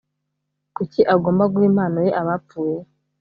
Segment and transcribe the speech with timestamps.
[0.75, 2.77] kuki agomba guha impano ye abapfuye